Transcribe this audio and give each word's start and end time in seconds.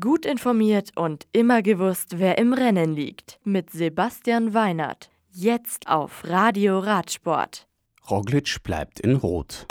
Gut 0.00 0.24
informiert 0.24 0.92
und 0.96 1.26
immer 1.32 1.60
gewusst, 1.60 2.18
wer 2.18 2.38
im 2.38 2.54
Rennen 2.54 2.94
liegt. 2.94 3.38
Mit 3.44 3.68
Sebastian 3.68 4.54
Weinert. 4.54 5.10
Jetzt 5.30 5.88
auf 5.88 6.24
Radio 6.24 6.78
Radsport. 6.78 7.68
Roglic 8.10 8.62
bleibt 8.62 9.00
in 9.00 9.14
Rot. 9.16 9.66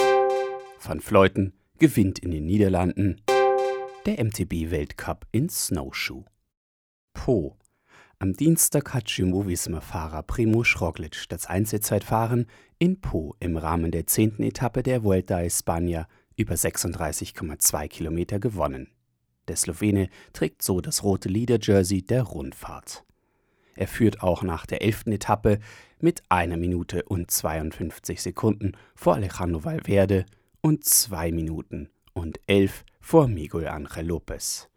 Van 0.80 1.00
Fleuten 1.00 1.52
gewinnt 1.80 2.20
in 2.20 2.30
den 2.30 2.46
Niederlanden. 2.46 3.22
Der 4.06 4.24
MTB-Weltcup 4.24 5.26
in 5.32 5.48
Snowshoe. 5.48 6.24
Po. 7.12 7.56
Am 8.20 8.34
Dienstag 8.34 8.94
hat 8.94 9.10
Jumbo-Visma-Fahrer 9.10 10.22
Primoz 10.22 10.80
Roglic 10.80 11.24
das 11.28 11.46
Einzelzeitfahren 11.46 12.46
in 12.78 13.00
Po 13.00 13.34
im 13.40 13.56
Rahmen 13.56 13.90
der 13.90 14.06
zehnten 14.06 14.44
Etappe 14.44 14.84
der 14.84 15.02
Vuelta 15.02 15.38
a 15.38 15.40
España 15.40 16.06
über 16.36 16.54
36,2 16.54 17.88
Kilometer 17.88 18.38
gewonnen. 18.38 18.94
Der 19.48 19.56
Slowene 19.56 20.08
trägt 20.32 20.62
so 20.62 20.80
das 20.80 21.02
rote 21.02 21.28
Leader-Jersey 21.28 22.02
der 22.02 22.22
Rundfahrt. 22.22 23.04
Er 23.76 23.88
führt 23.88 24.22
auch 24.22 24.42
nach 24.42 24.66
der 24.66 24.82
elften 24.82 25.12
Etappe 25.12 25.58
mit 26.00 26.22
einer 26.28 26.56
Minute 26.56 27.02
und 27.04 27.30
52 27.30 28.22
Sekunden 28.22 28.72
vor 28.94 29.14
Alejandro 29.14 29.64
Valverde 29.64 30.26
und 30.60 30.84
zwei 30.84 31.32
Minuten 31.32 31.90
und 32.12 32.40
elf 32.46 32.84
vor 33.00 33.28
Miguel 33.28 33.68
Angel 33.68 34.06
Lopez. 34.06 34.68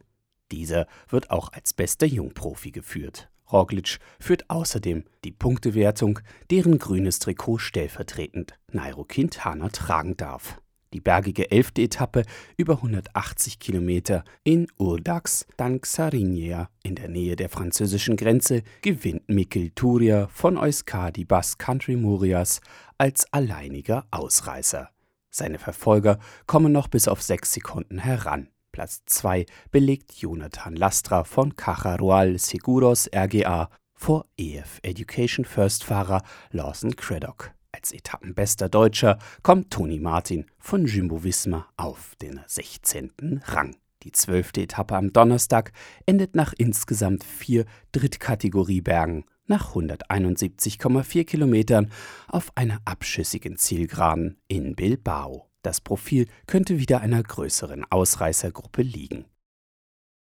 Dieser 0.52 0.88
wird 1.10 1.30
auch 1.30 1.52
als 1.52 1.74
bester 1.74 2.06
Jungprofi 2.06 2.72
geführt. 2.72 3.30
Roglic 3.52 4.00
führt 4.20 4.50
außerdem 4.50 5.06
die 5.24 5.32
Punktewertung, 5.32 6.20
deren 6.50 6.80
grünes 6.80 7.20
Trikot 7.20 7.60
stellvertretend 7.60 8.58
Nairo 8.72 9.06
Quintana 9.06 9.70
tragen 9.70 10.18
darf. 10.18 10.60
Die 10.94 11.02
bergige 11.02 11.52
elfte 11.52 11.82
Etappe 11.82 12.24
über 12.56 12.76
180 12.76 13.60
Kilometer 13.60 14.24
in 14.44 14.68
Urdax 14.78 15.46
dank 15.58 15.86
Sarinia 15.86 16.70
in 16.84 16.96
der 16.96 17.10
Nähe 17.10 17.36
der 17.36 17.50
französischen 17.50 18.16
Grenze 18.16 18.64
gewinnt 18.82 19.28
Mikel 19.28 19.72
Turia 19.72 20.28
von 20.28 20.58
Euskadi 20.58 21.26
Bass 21.26 21.58
Country 21.58 21.98
Murias 21.98 22.62
als 22.98 23.32
alleiniger 23.34 24.06
Ausreißer. 24.12 24.90
Seine 25.30 25.60
Verfolger 25.60 26.20
kommen 26.46 26.72
noch 26.72 26.88
bis 26.88 27.08
auf 27.08 27.22
sechs 27.22 27.54
Sekunden 27.54 28.00
heran. 28.00 28.50
Platz 28.72 29.02
2 29.06 29.46
belegt 29.72 30.14
Jonathan 30.14 30.76
Lastra 30.76 31.24
von 31.24 31.56
Caja 31.56 31.98
Seguros 32.38 33.10
RGA 33.14 33.70
vor 33.94 34.26
EF 34.38 34.80
Education 34.84 35.46
First 35.46 35.84
Fahrer 35.84 36.22
Lawson 36.52 36.96
Craddock. 36.96 37.57
Etappenbester 37.92 38.70
Deutscher 38.70 39.20
kommt 39.44 39.72
Toni 39.72 40.00
Martin 40.00 40.46
von 40.60 40.86
Jumbo 40.86 41.24
Visma 41.24 41.68
auf 41.78 42.16
den 42.22 42.42
16. 42.46 43.42
Rang. 43.46 43.76
Die 44.04 44.12
zwölfte 44.12 44.62
Etappe 44.62 44.96
am 44.96 45.12
Donnerstag 45.12 45.72
endet 46.06 46.36
nach 46.36 46.54
insgesamt 46.58 47.24
vier 47.24 47.66
Drittkategoriebergen 47.92 49.26
nach 49.48 49.76
171,4 49.76 51.24
Kilometern 51.26 51.92
auf 52.28 52.52
einer 52.56 52.80
abschüssigen 52.86 53.58
Zielgeraden 53.58 54.38
in 54.48 54.76
Bilbao. 54.76 55.50
Das 55.62 55.82
Profil 55.82 56.28
könnte 56.46 56.80
wieder 56.80 57.02
einer 57.02 57.24
größeren 57.24 57.86
Ausreißergruppe 57.90 58.82
liegen. 58.82 59.26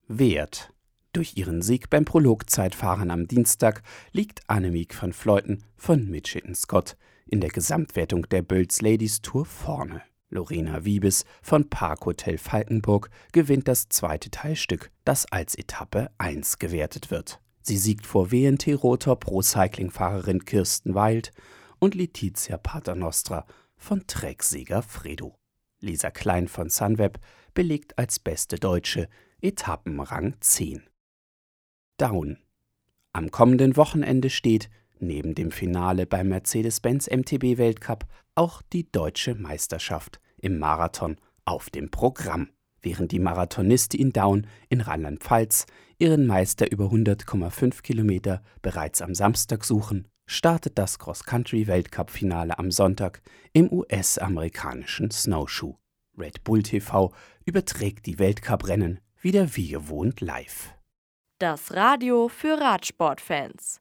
Wert 0.09 0.73
durch 1.17 1.39
ihren 1.39 1.63
Sieg 1.63 1.89
beim 1.89 2.05
Prologzeitfahren 2.05 3.11
am 3.11 3.27
Dienstag 3.27 3.83
liegt 4.13 4.43
Annemiek 4.49 5.01
van 5.01 5.15
Fleuten 5.15 5.65
von 5.75 6.11
Mitchelton 6.11 6.55
Scott 6.55 6.99
in 7.29 7.41
der 7.41 7.51
Gesamtwertung 7.51 8.29
der 8.29 8.43
Bölz 8.43 8.81
Ladies 8.81 9.21
Tour 9.21 9.45
vorne. 9.45 10.03
Lorena 10.29 10.85
Wiebes 10.85 11.25
von 11.41 11.69
Parkhotel 11.71 12.39
Falkenburg 12.39 13.11
gewinnt 13.33 13.69
das 13.69 13.89
zweite 13.89 14.31
Teilstück, 14.31 14.91
das 15.05 15.27
als 15.27 15.55
Etappe 15.55 16.11
1 16.19 16.59
gewertet 16.59 17.11
wird. 17.11 17.41
Sie 17.63 17.77
siegt 17.77 18.07
vor 18.07 18.33
WNT 18.33 18.69
Rotor 18.83 19.19
Pro 19.19 19.43
Cycling-Fahrerin 19.43 20.45
Kirsten 20.45 20.95
Wild 20.95 21.31
und 21.79 21.95
Letizia 21.95 22.59
Paternostra 22.59 23.47
von 23.77 24.07
Trecksieger 24.07 24.83
Fredo. 24.83 25.39
Lisa 25.81 26.11
Klein 26.11 26.49
von 26.49 26.71
Sunweb 26.71 27.19
belegt 27.55 27.99
als 27.99 28.19
beste 28.19 28.57
Deutsche 28.57 29.09
Etappenrang 29.41 30.35
10. 30.41 30.83
Down. 31.99 32.39
Am 33.13 33.31
kommenden 33.31 33.77
Wochenende 33.77 34.31
steht 34.31 34.71
neben 35.01 35.35
dem 35.35 35.51
Finale 35.51 36.07
beim 36.07 36.29
Mercedes-Benz 36.29 37.09
MTB 37.11 37.59
Weltcup 37.59 38.07
auch 38.35 38.63
die 38.73 38.91
deutsche 38.91 39.35
Meisterschaft 39.35 40.21
im 40.39 40.59
Marathon 40.59 41.17
auf 41.45 41.71
dem 41.71 41.91
Programm. 41.91 42.49
Während 42.83 43.13
die 43.13 43.19
Marathonistin 43.19 44.13
Down 44.13 44.47
in 44.69 44.81
Rheinland-Pfalz 44.81 45.67
ihren 45.99 46.27
Meister 46.27 46.71
über 46.71 46.87
100,5 46.87 47.83
Kilometer 47.83 48.43
bereits 48.63 49.03
am 49.03 49.15
Samstag 49.15 49.65
suchen, 49.65 50.07
startet 50.27 50.79
das 50.79 50.99
Cross-Country-Weltcup-Finale 50.99 52.59
am 52.59 52.71
Sonntag 52.71 53.23
im 53.53 53.73
US-amerikanischen 53.73 55.11
Snowshoe. 55.11 55.77
Red 56.19 56.45
Bull 56.45 56.63
TV 56.63 57.13
überträgt 57.45 58.07
die 58.07 58.19
Weltcuprennen 58.19 59.01
wieder 59.21 59.57
wie 59.57 59.69
gewohnt 59.69 60.21
live. 60.21 60.73
Das 61.39 61.75
Radio 61.75 62.29
für 62.29 62.61
Radsportfans 62.61 63.81